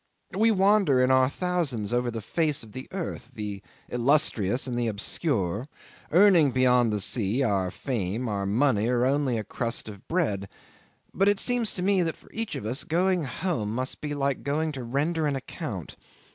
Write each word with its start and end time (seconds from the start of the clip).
We 0.35 0.49
wander 0.49 1.03
in 1.03 1.11
our 1.11 1.29
thousands 1.29 1.93
over 1.93 2.09
the 2.09 2.23
face 2.23 2.63
of 2.63 2.71
the 2.71 2.87
earth, 2.91 3.33
the 3.35 3.61
illustrious 3.87 4.65
and 4.65 4.75
the 4.75 4.87
obscure, 4.87 5.67
earning 6.11 6.49
beyond 6.49 6.91
the 6.91 6.99
seas 6.99 7.43
our 7.43 7.69
fame, 7.69 8.27
our 8.27 8.47
money, 8.47 8.87
or 8.87 9.05
only 9.05 9.37
a 9.37 9.43
crust 9.43 9.87
of 9.87 10.07
bread; 10.07 10.49
but 11.13 11.29
it 11.29 11.39
seems 11.39 11.75
to 11.75 11.83
me 11.83 12.01
that 12.01 12.17
for 12.17 12.31
each 12.33 12.55
of 12.55 12.65
us 12.65 12.83
going 12.83 13.25
home 13.25 13.75
must 13.75 14.01
be 14.01 14.15
like 14.15 14.41
going 14.41 14.71
to 14.71 14.83
render 14.83 15.27
an 15.27 15.35
account. 15.35 15.95